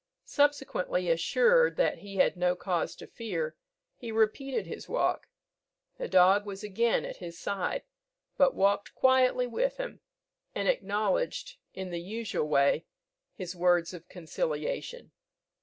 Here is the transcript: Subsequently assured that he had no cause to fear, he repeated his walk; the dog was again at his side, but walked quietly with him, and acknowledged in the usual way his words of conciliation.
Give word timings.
Subsequently 0.25 1.11
assured 1.11 1.75
that 1.77 1.99
he 1.99 2.15
had 2.15 2.35
no 2.35 2.55
cause 2.55 2.95
to 2.95 3.05
fear, 3.05 3.55
he 3.95 4.11
repeated 4.11 4.65
his 4.65 4.89
walk; 4.89 5.27
the 5.99 6.07
dog 6.07 6.43
was 6.43 6.63
again 6.63 7.05
at 7.05 7.17
his 7.17 7.37
side, 7.37 7.83
but 8.35 8.55
walked 8.55 8.95
quietly 8.95 9.45
with 9.45 9.77
him, 9.77 9.99
and 10.55 10.67
acknowledged 10.67 11.57
in 11.75 11.91
the 11.91 12.01
usual 12.01 12.47
way 12.47 12.87
his 13.35 13.55
words 13.55 13.93
of 13.93 14.09
conciliation. 14.09 15.11